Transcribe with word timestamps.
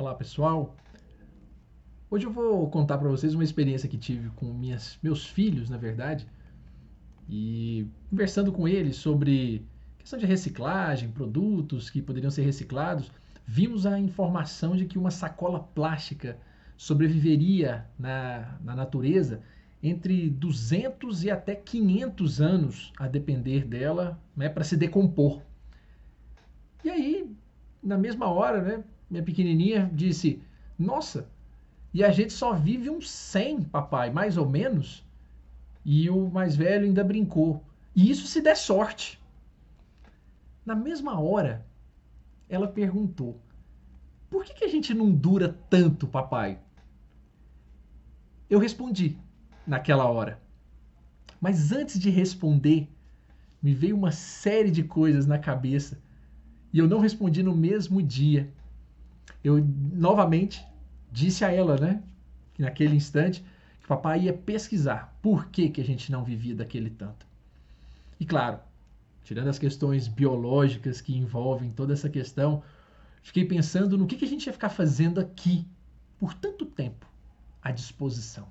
Olá 0.00 0.14
pessoal, 0.14 0.74
hoje 2.10 2.24
eu 2.24 2.32
vou 2.32 2.70
contar 2.70 2.96
para 2.96 3.10
vocês 3.10 3.34
uma 3.34 3.44
experiência 3.44 3.86
que 3.86 3.98
tive 3.98 4.30
com 4.30 4.46
minhas, 4.46 4.98
meus 5.02 5.26
filhos, 5.26 5.68
na 5.68 5.76
verdade, 5.76 6.26
e 7.28 7.86
conversando 8.08 8.50
com 8.50 8.66
eles 8.66 8.96
sobre 8.96 9.62
questão 9.98 10.18
de 10.18 10.24
reciclagem, 10.24 11.10
produtos 11.10 11.90
que 11.90 12.00
poderiam 12.00 12.30
ser 12.30 12.44
reciclados, 12.44 13.12
vimos 13.46 13.84
a 13.84 14.00
informação 14.00 14.74
de 14.74 14.86
que 14.86 14.96
uma 14.96 15.10
sacola 15.10 15.60
plástica 15.60 16.38
sobreviveria 16.78 17.84
na, 17.98 18.58
na 18.64 18.74
natureza 18.74 19.42
entre 19.82 20.30
200 20.30 21.24
e 21.24 21.30
até 21.30 21.54
500 21.54 22.40
anos, 22.40 22.90
a 22.98 23.06
depender 23.06 23.66
dela, 23.66 24.18
né, 24.34 24.48
para 24.48 24.64
se 24.64 24.78
decompor. 24.78 25.42
E 26.82 26.88
aí, 26.88 27.30
na 27.82 27.98
mesma 27.98 28.30
hora, 28.30 28.62
né, 28.62 28.84
minha 29.10 29.22
pequenininha 29.22 29.90
disse: 29.92 30.40
Nossa, 30.78 31.28
e 31.92 32.04
a 32.04 32.10
gente 32.12 32.32
só 32.32 32.54
vive 32.54 32.88
uns 32.88 33.10
100, 33.10 33.64
papai, 33.64 34.10
mais 34.10 34.36
ou 34.36 34.48
menos. 34.48 35.04
E 35.84 36.08
o 36.08 36.30
mais 36.30 36.54
velho 36.54 36.84
ainda 36.84 37.02
brincou: 37.02 37.64
E 37.94 38.08
isso 38.08 38.26
se 38.26 38.40
der 38.40 38.56
sorte. 38.56 39.20
Na 40.64 40.76
mesma 40.76 41.20
hora, 41.20 41.66
ela 42.48 42.68
perguntou: 42.68 43.40
Por 44.30 44.44
que, 44.44 44.54
que 44.54 44.64
a 44.64 44.68
gente 44.68 44.94
não 44.94 45.10
dura 45.10 45.58
tanto, 45.68 46.06
papai? 46.06 46.60
Eu 48.48 48.58
respondi 48.58 49.18
naquela 49.66 50.08
hora. 50.08 50.40
Mas 51.40 51.72
antes 51.72 51.98
de 51.98 52.10
responder, 52.10 52.88
me 53.62 53.74
veio 53.74 53.96
uma 53.96 54.12
série 54.12 54.70
de 54.70 54.82
coisas 54.82 55.26
na 55.26 55.38
cabeça 55.38 56.00
e 56.72 56.78
eu 56.78 56.86
não 56.86 57.00
respondi 57.00 57.42
no 57.42 57.56
mesmo 57.56 58.02
dia 58.02 58.52
eu 59.42 59.64
novamente 59.92 60.64
disse 61.10 61.44
a 61.44 61.52
ela, 61.52 61.76
né, 61.76 62.02
que 62.54 62.62
naquele 62.62 62.94
instante, 62.94 63.44
que 63.80 63.86
papai 63.86 64.24
ia 64.24 64.32
pesquisar 64.32 65.16
por 65.22 65.46
que, 65.46 65.68
que 65.68 65.80
a 65.80 65.84
gente 65.84 66.12
não 66.12 66.24
vivia 66.24 66.54
daquele 66.54 66.90
tanto. 66.90 67.26
E 68.18 68.26
claro, 68.26 68.58
tirando 69.24 69.48
as 69.48 69.58
questões 69.58 70.08
biológicas 70.08 71.00
que 71.00 71.16
envolvem 71.16 71.70
toda 71.70 71.92
essa 71.92 72.08
questão, 72.08 72.62
fiquei 73.22 73.44
pensando 73.44 73.96
no 73.96 74.06
que, 74.06 74.16
que 74.16 74.24
a 74.24 74.28
gente 74.28 74.46
ia 74.46 74.52
ficar 74.52 74.68
fazendo 74.68 75.20
aqui 75.20 75.66
por 76.18 76.34
tanto 76.34 76.66
tempo 76.66 77.06
à 77.62 77.70
disposição. 77.70 78.46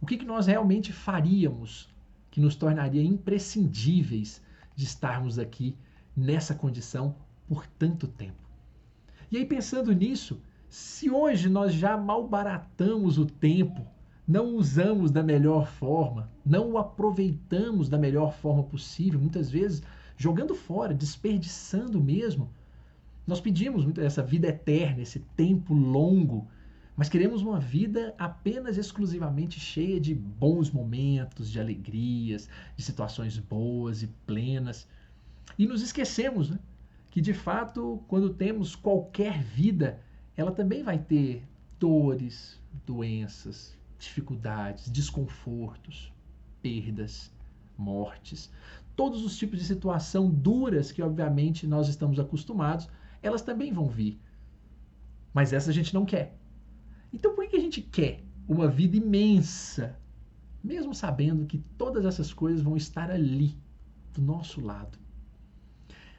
O 0.00 0.06
que, 0.06 0.18
que 0.18 0.24
nós 0.24 0.46
realmente 0.46 0.92
faríamos 0.92 1.88
que 2.30 2.40
nos 2.40 2.56
tornaria 2.56 3.02
imprescindíveis 3.02 4.42
de 4.74 4.84
estarmos 4.84 5.38
aqui 5.38 5.76
nessa 6.16 6.54
condição 6.54 7.14
por 7.46 7.66
tanto 7.66 8.08
tempo? 8.08 8.41
E 9.32 9.38
aí, 9.38 9.46
pensando 9.46 9.90
nisso, 9.94 10.42
se 10.68 11.10
hoje 11.10 11.48
nós 11.48 11.72
já 11.72 11.96
malbaratamos 11.96 13.16
o 13.16 13.24
tempo, 13.24 13.80
não 14.28 14.56
usamos 14.56 15.10
da 15.10 15.22
melhor 15.22 15.66
forma, 15.66 16.30
não 16.44 16.72
o 16.72 16.76
aproveitamos 16.76 17.88
da 17.88 17.96
melhor 17.96 18.34
forma 18.34 18.62
possível, 18.62 19.18
muitas 19.18 19.50
vezes 19.50 19.82
jogando 20.18 20.54
fora, 20.54 20.92
desperdiçando 20.92 21.98
mesmo, 21.98 22.50
nós 23.26 23.40
pedimos 23.40 23.86
essa 23.96 24.22
vida 24.22 24.48
eterna, 24.48 25.00
esse 25.00 25.20
tempo 25.34 25.72
longo, 25.72 26.46
mas 26.94 27.08
queremos 27.08 27.40
uma 27.40 27.58
vida 27.58 28.14
apenas 28.18 28.76
exclusivamente 28.76 29.58
cheia 29.58 29.98
de 29.98 30.14
bons 30.14 30.70
momentos, 30.70 31.50
de 31.50 31.58
alegrias, 31.58 32.50
de 32.76 32.84
situações 32.84 33.38
boas 33.38 34.02
e 34.02 34.08
plenas. 34.26 34.86
E 35.58 35.66
nos 35.66 35.80
esquecemos 35.80 36.50
né, 36.50 36.58
que 37.12 37.20
de 37.20 37.34
fato, 37.34 38.02
quando 38.08 38.32
temos 38.32 38.74
qualquer 38.74 39.42
vida, 39.42 40.00
ela 40.34 40.50
também 40.50 40.82
vai 40.82 40.98
ter 40.98 41.46
dores, 41.78 42.58
doenças, 42.86 43.78
dificuldades, 43.98 44.90
desconfortos, 44.90 46.10
perdas, 46.62 47.30
mortes, 47.76 48.50
todos 48.96 49.22
os 49.22 49.36
tipos 49.36 49.58
de 49.58 49.66
situação 49.66 50.30
duras 50.30 50.90
que 50.90 51.02
obviamente 51.02 51.66
nós 51.66 51.86
estamos 51.86 52.18
acostumados, 52.18 52.88
elas 53.22 53.42
também 53.42 53.70
vão 53.74 53.88
vir. 53.88 54.18
Mas 55.34 55.52
essa 55.52 55.68
a 55.68 55.74
gente 55.74 55.92
não 55.92 56.06
quer. 56.06 56.34
Então 57.12 57.34
por 57.34 57.46
que 57.46 57.56
a 57.56 57.60
gente 57.60 57.82
quer 57.82 58.24
uma 58.48 58.68
vida 58.68 58.96
imensa, 58.96 60.00
mesmo 60.64 60.94
sabendo 60.94 61.44
que 61.44 61.58
todas 61.76 62.06
essas 62.06 62.32
coisas 62.32 62.62
vão 62.62 62.74
estar 62.74 63.10
ali, 63.10 63.54
do 64.14 64.22
nosso 64.22 64.62
lado? 64.62 64.98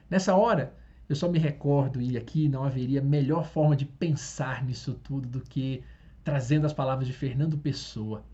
Nessa 0.08 0.36
hora, 0.36 0.83
eu 1.08 1.14
só 1.14 1.28
me 1.28 1.38
recordo, 1.38 2.00
e 2.00 2.16
aqui 2.16 2.48
não 2.48 2.64
haveria 2.64 3.02
melhor 3.02 3.46
forma 3.46 3.76
de 3.76 3.84
pensar 3.84 4.64
nisso 4.64 4.94
tudo 4.94 5.28
do 5.28 5.40
que 5.40 5.82
trazendo 6.22 6.66
as 6.66 6.72
palavras 6.72 7.06
de 7.06 7.12
Fernando 7.12 7.58
Pessoa, 7.58 8.24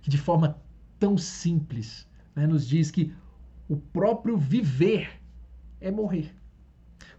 que 0.00 0.10
de 0.10 0.18
forma 0.18 0.60
tão 0.98 1.16
simples 1.16 2.08
né, 2.34 2.46
nos 2.46 2.66
diz 2.66 2.90
que 2.90 3.14
o 3.68 3.76
próprio 3.76 4.36
viver 4.36 5.20
é 5.80 5.90
morrer. 5.90 6.34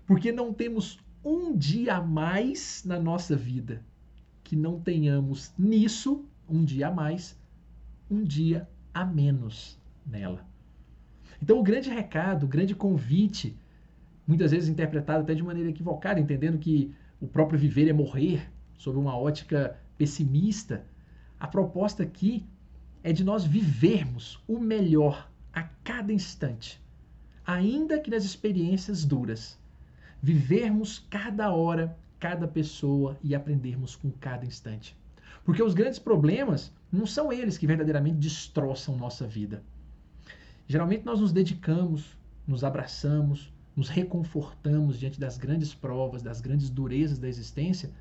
Porque 0.06 0.32
não 0.32 0.54
temos 0.54 1.00
um 1.24 1.56
dia 1.56 1.96
a 1.96 2.02
mais 2.02 2.84
na 2.86 3.00
nossa 3.00 3.36
vida 3.36 3.86
que 4.44 4.56
não 4.56 4.80
tenhamos 4.80 5.54
nisso 5.58 6.26
um 6.48 6.66
dia 6.66 6.88
a 6.88 6.92
mais, 6.92 7.40
um 8.10 8.24
dia 8.24 8.68
a 8.92 9.06
menos 9.06 9.80
nela. 10.04 10.44
Então, 11.42 11.60
o 11.60 11.64
grande 11.64 11.90
recado, 11.90 12.44
o 12.46 12.50
grande 12.50 12.74
convite 12.74 13.56
muitas 14.30 14.52
vezes 14.52 14.70
interpretado 14.70 15.24
até 15.24 15.34
de 15.34 15.42
maneira 15.42 15.72
equivocada, 15.72 16.20
entendendo 16.20 16.60
que 16.60 16.94
o 17.20 17.28
próprio 17.28 17.58
viver 17.58 17.90
é 17.90 17.94
morrer, 17.94 18.48
sob 18.78 18.96
uma 18.96 19.18
ótica 19.18 19.76
pessimista. 19.98 20.86
A 21.40 21.48
proposta 21.48 22.04
aqui 22.04 22.46
é 23.04 23.12
de 23.12 23.24
nós 23.24 23.44
vivermos 23.44 24.40
o 24.48 24.60
melhor 24.60 25.28
a 25.52 25.64
cada 25.84 26.14
instante, 26.14 26.80
ainda 27.44 28.00
que 28.00 28.12
nas 28.12 28.24
experiências 28.24 29.04
duras. 29.04 29.58
Vivermos 30.22 31.00
cada 31.10 31.52
hora, 31.52 31.98
cada 32.20 32.48
pessoa 32.48 33.18
e 33.24 33.34
aprendermos 33.34 33.96
com 33.96 34.12
cada 34.12 34.46
instante. 34.46 34.96
Porque 35.44 35.64
os 35.64 35.74
grandes 35.74 35.98
problemas 35.98 36.72
não 36.92 37.08
são 37.08 37.34
eles 37.34 37.58
que 37.58 37.66
verdadeiramente 37.66 38.18
destroçam 38.18 38.96
nossa 38.96 39.26
vida. 39.26 39.64
Geralmente 40.68 41.04
nós 41.04 41.20
nos 41.20 41.32
dedicamos, 41.32 42.16
nos 42.46 42.64
abraçamos, 42.64 43.52
nos 43.76 43.90
reconfortamos 43.90 45.00
diante 45.00 45.20
das 45.20 45.38
grandes 45.38 45.74
provas, 45.74 46.22
das 46.22 46.42
grandes 46.42 46.70
durezas 46.70 47.20
da 47.20 47.28
existência, 47.28 47.92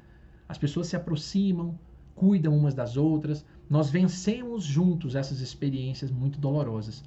as 0.48 0.58
pessoas 0.58 0.86
se 0.88 0.96
aproximam, 0.96 1.78
cuidam 2.14 2.56
umas 2.56 2.74
das 2.74 2.96
outras, 2.96 3.44
nós 3.68 3.90
vencemos 3.90 4.64
juntos 4.64 5.14
essas 5.14 5.40
experiências 5.40 6.10
muito 6.10 6.40
dolorosas. 6.40 7.04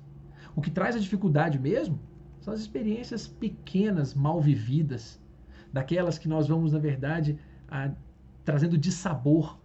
O 0.56 0.62
que 0.62 0.72
traz 0.72 0.96
a 0.96 1.00
dificuldade 1.00 1.60
mesmo 1.60 2.00
são 2.40 2.54
as 2.54 2.60
experiências 2.60 3.28
pequenas, 3.28 4.14
mal 4.14 4.40
vividas, 4.40 5.20
daquelas 5.72 6.18
que 6.18 6.28
nós 6.28 6.48
vamos, 6.48 6.72
na 6.72 6.80
verdade, 6.80 7.38
a, 7.68 7.92
trazendo 8.44 8.78
dissabor 8.78 9.60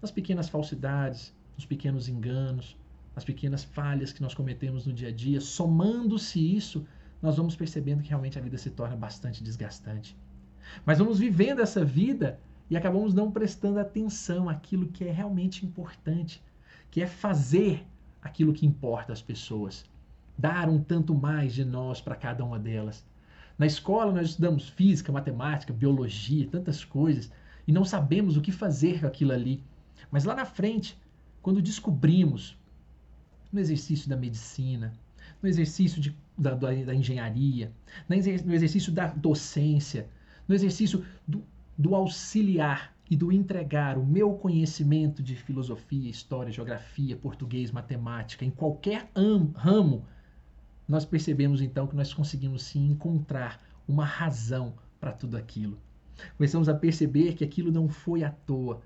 nas 0.00 0.10
pequenas 0.10 0.48
falsidades, 0.48 1.34
nos 1.56 1.66
pequenos 1.66 2.08
enganos, 2.08 2.76
nas 3.14 3.24
pequenas 3.24 3.62
falhas 3.62 4.12
que 4.12 4.22
nós 4.22 4.34
cometemos 4.34 4.86
no 4.86 4.92
dia 4.92 5.08
a 5.08 5.12
dia, 5.12 5.40
somando-se 5.40 6.40
isso 6.40 6.86
nós 7.22 7.36
vamos 7.36 7.54
percebendo 7.54 8.02
que 8.02 8.08
realmente 8.08 8.38
a 8.38 8.42
vida 8.42 8.58
se 8.58 8.70
torna 8.70 8.96
bastante 8.96 9.44
desgastante. 9.44 10.16
Mas 10.84 10.98
vamos 10.98 11.20
vivendo 11.20 11.62
essa 11.62 11.84
vida 11.84 12.40
e 12.68 12.76
acabamos 12.76 13.14
não 13.14 13.30
prestando 13.30 13.78
atenção 13.78 14.48
àquilo 14.48 14.88
que 14.88 15.04
é 15.04 15.12
realmente 15.12 15.64
importante, 15.64 16.42
que 16.90 17.00
é 17.00 17.06
fazer 17.06 17.86
aquilo 18.20 18.52
que 18.52 18.66
importa 18.66 19.12
às 19.12 19.22
pessoas, 19.22 19.84
dar 20.36 20.68
um 20.68 20.82
tanto 20.82 21.14
mais 21.14 21.54
de 21.54 21.64
nós 21.64 22.00
para 22.00 22.16
cada 22.16 22.44
uma 22.44 22.58
delas. 22.58 23.04
Na 23.58 23.66
escola 23.66 24.12
nós 24.12 24.30
estudamos 24.30 24.68
física, 24.68 25.12
matemática, 25.12 25.72
biologia, 25.72 26.48
tantas 26.48 26.84
coisas 26.84 27.30
e 27.66 27.72
não 27.72 27.84
sabemos 27.84 28.36
o 28.36 28.40
que 28.40 28.50
fazer 28.50 29.00
com 29.00 29.06
aquilo 29.06 29.32
ali. 29.32 29.62
Mas 30.10 30.24
lá 30.24 30.34
na 30.34 30.44
frente, 30.44 30.98
quando 31.40 31.62
descobrimos 31.62 32.58
no 33.52 33.60
exercício 33.60 34.08
da 34.08 34.16
medicina, 34.16 34.92
no 35.42 35.48
exercício 35.48 36.00
de, 36.00 36.16
da, 36.38 36.54
da, 36.54 36.94
engenharia, 36.94 37.72
no 38.08 38.14
exercício 38.54 38.92
da 38.92 39.08
docência, 39.08 40.08
no 40.46 40.54
exercício 40.54 41.04
do, 41.26 41.42
do 41.76 41.94
auxiliar 41.94 42.94
e 43.10 43.16
do 43.16 43.32
entregar 43.32 43.98
o 43.98 44.06
meu 44.06 44.34
conhecimento 44.34 45.22
de 45.22 45.34
filosofia, 45.34 46.08
história, 46.08 46.52
geografia, 46.52 47.16
português, 47.16 47.70
matemática, 47.70 48.44
em 48.44 48.50
qualquer 48.50 49.10
ramo, 49.54 50.06
nós 50.88 51.04
percebemos 51.04 51.60
então 51.60 51.86
que 51.86 51.96
nós 51.96 52.14
conseguimos 52.14 52.62
sim 52.62 52.90
encontrar 52.90 53.60
uma 53.86 54.04
razão 54.04 54.74
para 55.00 55.12
tudo 55.12 55.36
aquilo. 55.36 55.78
Começamos 56.36 56.68
a 56.68 56.74
perceber 56.74 57.34
que 57.34 57.44
aquilo 57.44 57.72
não 57.72 57.88
foi 57.88 58.22
à 58.22 58.30
toa, 58.30 58.80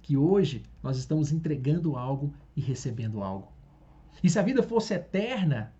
que 0.00 0.16
hoje 0.16 0.62
nós 0.82 0.96
estamos 0.96 1.30
entregando 1.30 1.96
algo 1.96 2.32
e 2.56 2.60
recebendo 2.60 3.22
algo. 3.22 3.52
E 4.22 4.30
se 4.30 4.38
a 4.38 4.42
vida 4.42 4.62
fosse 4.62 4.94
eterna, 4.94 5.72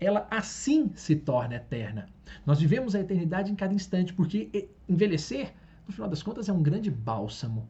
ela 0.00 0.26
assim 0.30 0.90
se 0.94 1.16
torna 1.16 1.56
eterna. 1.56 2.06
Nós 2.46 2.60
vivemos 2.60 2.94
a 2.94 3.00
eternidade 3.00 3.50
em 3.50 3.54
cada 3.54 3.74
instante, 3.74 4.12
porque 4.12 4.68
envelhecer 4.88 5.52
no 5.88 5.94
final 5.94 6.08
das 6.08 6.22
contas, 6.22 6.48
é 6.50 6.52
um 6.52 6.62
grande 6.62 6.90
bálsamo. 6.90 7.66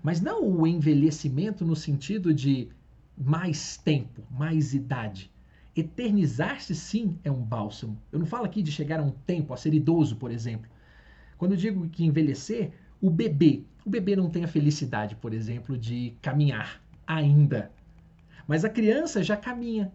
Mas 0.00 0.20
não 0.20 0.48
o 0.48 0.64
envelhecimento 0.64 1.66
no 1.66 1.74
sentido 1.74 2.32
de 2.32 2.68
mais 3.16 3.76
tempo, 3.76 4.22
mais 4.30 4.72
idade. 4.72 5.28
Eternizar-se, 5.74 6.74
sim, 6.74 7.18
é 7.24 7.30
um 7.30 7.42
bálsamo. 7.42 8.00
Eu 8.12 8.20
não 8.20 8.26
falo 8.26 8.44
aqui 8.44 8.62
de 8.62 8.70
chegar 8.70 9.00
a 9.00 9.02
um 9.02 9.10
tempo, 9.10 9.52
a 9.52 9.56
ser 9.56 9.74
idoso, 9.74 10.16
por 10.16 10.30
exemplo. 10.30 10.70
Quando 11.36 11.52
eu 11.52 11.58
digo 11.58 11.88
que 11.88 12.04
envelhecer, 12.04 12.70
o 13.00 13.10
bebê. 13.10 13.64
O 13.84 13.90
bebê 13.90 14.14
não 14.14 14.30
tem 14.30 14.44
a 14.44 14.48
felicidade, 14.48 15.16
por 15.16 15.34
exemplo, 15.34 15.76
de 15.76 16.14
caminhar 16.22 16.80
ainda. 17.04 17.72
Mas 18.46 18.64
a 18.64 18.70
criança 18.70 19.22
já 19.22 19.36
caminha. 19.36 19.92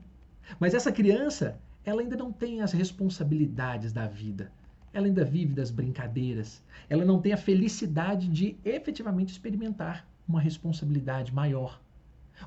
Mas 0.60 0.74
essa 0.74 0.92
criança, 0.92 1.60
ela 1.86 2.02
ainda 2.02 2.16
não 2.16 2.32
tem 2.32 2.62
as 2.62 2.72
responsabilidades 2.72 3.92
da 3.92 4.08
vida. 4.08 4.52
Ela 4.94 5.08
ainda 5.08 5.26
vive 5.26 5.54
das 5.54 5.72
brincadeiras. 5.72 6.64
Ela 6.90 7.04
não 7.04 7.20
tem 7.20 7.34
a 7.34 7.38
felicidade 7.38 8.28
de 8.28 8.56
efetivamente 8.64 9.32
experimentar 9.32 10.08
uma 10.28 10.40
responsabilidade 10.40 11.34
maior. 11.34 11.82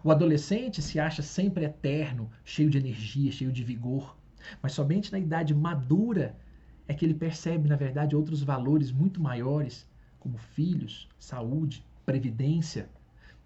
O 0.03 0.11
adolescente 0.11 0.83
se 0.83 0.99
acha 0.99 1.23
sempre 1.23 1.65
eterno, 1.65 2.31
cheio 2.45 2.71
de 2.71 2.79
energia, 2.79 3.33
cheio 3.33 3.53
de 3.53 3.65
vigor. 3.65 4.17
Mas 4.63 4.73
somente 4.73 5.11
na 5.13 5.19
idade 5.19 5.55
madura 5.55 6.37
é 6.89 6.95
que 6.95 7.05
ele 7.05 7.15
percebe, 7.15 7.69
na 7.69 7.77
verdade, 7.77 8.15
outros 8.15 8.43
valores 8.43 8.93
muito 8.93 9.21
maiores, 9.21 9.89
como 10.21 10.39
filhos, 10.39 11.09
saúde, 11.19 11.85
previdência, 12.05 12.89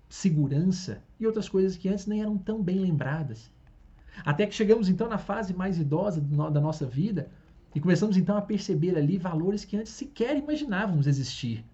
segurança 0.09 1.03
e 1.19 1.27
outras 1.27 1.49
coisas 1.49 1.77
que 1.77 1.89
antes 1.89 2.07
nem 2.07 2.21
eram 2.21 2.37
tão 2.37 2.63
bem 2.63 2.79
lembradas. 2.79 3.51
Até 4.25 4.47
que 4.47 4.55
chegamos 4.55 4.89
então 4.89 5.09
na 5.09 5.19
fase 5.19 5.55
mais 5.55 5.79
idosa 5.79 6.21
da 6.21 6.61
nossa 6.61 6.87
vida 6.87 7.31
e 7.75 7.81
começamos 7.81 8.17
então 8.17 8.37
a 8.37 8.43
perceber 8.43 8.97
ali 8.97 9.17
valores 9.17 9.65
que 9.65 9.77
antes 9.77 9.93
sequer 9.93 10.37
imaginávamos 10.37 11.07
existir. 11.07 11.65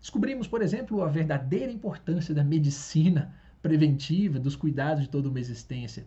Descobrimos, 0.00 0.48
por 0.48 0.62
exemplo, 0.62 1.02
a 1.02 1.06
verdadeira 1.06 1.70
importância 1.70 2.34
da 2.34 2.42
medicina 2.42 3.34
preventiva, 3.62 4.40
dos 4.40 4.56
cuidados 4.56 5.04
de 5.04 5.08
toda 5.08 5.28
uma 5.28 5.38
existência. 5.38 6.04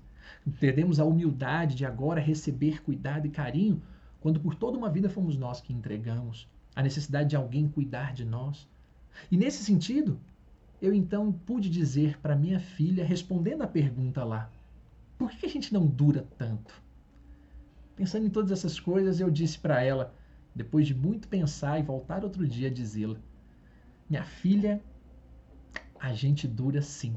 Perdemos 0.59 0.99
a 0.99 1.05
humildade 1.05 1.75
de 1.75 1.85
agora 1.85 2.19
receber 2.19 2.83
cuidado 2.83 3.25
e 3.27 3.29
carinho, 3.29 3.81
quando 4.19 4.39
por 4.39 4.55
toda 4.55 4.77
uma 4.77 4.89
vida 4.89 5.07
fomos 5.07 5.37
nós 5.37 5.61
que 5.61 5.71
entregamos, 5.71 6.49
a 6.75 6.81
necessidade 6.81 7.29
de 7.29 7.35
alguém 7.35 7.69
cuidar 7.69 8.13
de 8.13 8.25
nós. 8.25 8.67
E 9.31 9.37
nesse 9.37 9.63
sentido, 9.63 10.19
eu 10.81 10.93
então 10.93 11.31
pude 11.31 11.69
dizer 11.69 12.19
para 12.19 12.35
minha 12.35 12.59
filha, 12.59 13.05
respondendo 13.05 13.61
à 13.61 13.67
pergunta 13.67 14.23
lá: 14.23 14.51
por 15.17 15.31
que 15.31 15.45
a 15.45 15.49
gente 15.49 15.73
não 15.73 15.85
dura 15.85 16.27
tanto? 16.37 16.73
Pensando 17.95 18.25
em 18.25 18.29
todas 18.29 18.51
essas 18.51 18.79
coisas, 18.79 19.19
eu 19.19 19.29
disse 19.29 19.57
para 19.57 19.81
ela, 19.81 20.13
depois 20.53 20.87
de 20.87 20.93
muito 20.93 21.27
pensar 21.27 21.79
e 21.79 21.83
voltar 21.83 22.23
outro 22.23 22.47
dia 22.47 22.67
a 22.67 22.73
dizê-la: 22.73 23.17
Minha 24.09 24.23
filha, 24.23 24.81
a 25.99 26.13
gente 26.13 26.47
dura 26.47 26.81
sim. 26.81 27.15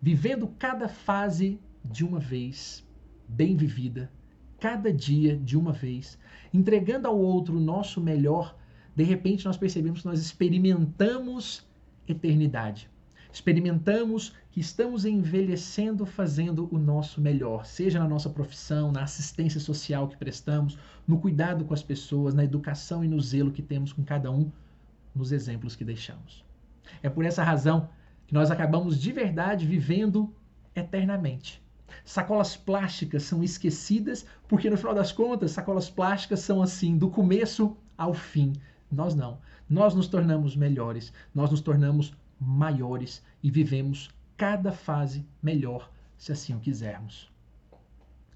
Vivendo 0.00 0.48
cada 0.58 0.88
fase 0.88 1.60
de 1.84 2.04
uma 2.04 2.18
vez, 2.18 2.86
bem 3.28 3.56
vivida, 3.56 4.10
cada 4.58 4.92
dia 4.92 5.36
de 5.36 5.56
uma 5.56 5.72
vez, 5.72 6.18
entregando 6.52 7.06
ao 7.06 7.18
outro 7.18 7.56
o 7.56 7.60
nosso 7.60 8.00
melhor, 8.00 8.56
de 8.94 9.04
repente 9.04 9.44
nós 9.44 9.56
percebemos 9.56 10.00
que 10.00 10.06
nós 10.06 10.20
experimentamos 10.20 11.66
eternidade. 12.08 12.90
Experimentamos 13.36 14.32
que 14.50 14.60
estamos 14.60 15.04
envelhecendo 15.04 16.06
fazendo 16.06 16.74
o 16.74 16.78
nosso 16.78 17.20
melhor, 17.20 17.66
seja 17.66 17.98
na 17.98 18.08
nossa 18.08 18.30
profissão, 18.30 18.90
na 18.90 19.02
assistência 19.02 19.60
social 19.60 20.08
que 20.08 20.16
prestamos, 20.16 20.78
no 21.06 21.18
cuidado 21.18 21.62
com 21.66 21.74
as 21.74 21.82
pessoas, 21.82 22.32
na 22.32 22.42
educação 22.42 23.04
e 23.04 23.08
no 23.08 23.20
zelo 23.20 23.52
que 23.52 23.60
temos 23.60 23.92
com 23.92 24.02
cada 24.02 24.30
um, 24.30 24.50
nos 25.14 25.32
exemplos 25.32 25.76
que 25.76 25.84
deixamos. 25.84 26.42
É 27.02 27.10
por 27.10 27.26
essa 27.26 27.44
razão 27.44 27.90
que 28.26 28.32
nós 28.32 28.50
acabamos 28.50 28.98
de 28.98 29.12
verdade 29.12 29.66
vivendo 29.66 30.34
eternamente. 30.74 31.62
Sacolas 32.06 32.56
plásticas 32.56 33.24
são 33.24 33.44
esquecidas 33.44 34.24
porque, 34.48 34.70
no 34.70 34.78
final 34.78 34.94
das 34.94 35.12
contas, 35.12 35.50
sacolas 35.50 35.90
plásticas 35.90 36.40
são 36.40 36.62
assim, 36.62 36.96
do 36.96 37.10
começo 37.10 37.76
ao 37.98 38.14
fim. 38.14 38.54
Nós 38.90 39.14
não. 39.14 39.40
Nós 39.68 39.94
nos 39.94 40.08
tornamos 40.08 40.56
melhores, 40.56 41.12
nós 41.34 41.50
nos 41.50 41.60
tornamos 41.60 42.14
maiores 42.38 43.24
e 43.42 43.50
vivemos 43.50 44.10
cada 44.36 44.72
fase 44.72 45.26
melhor, 45.42 45.90
se 46.16 46.32
assim 46.32 46.54
o 46.54 46.60
quisermos. 46.60 47.30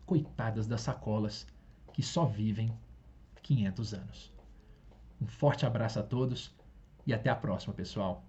Coitadas 0.06 0.66
das 0.66 0.80
sacolas 0.80 1.46
que 1.92 2.02
só 2.02 2.24
vivem 2.24 2.72
500 3.42 3.94
anos. 3.94 4.32
Um 5.20 5.26
forte 5.26 5.66
abraço 5.66 5.98
a 5.98 6.02
todos 6.02 6.54
e 7.06 7.12
até 7.12 7.28
a 7.28 7.36
próxima, 7.36 7.74
pessoal. 7.74 8.24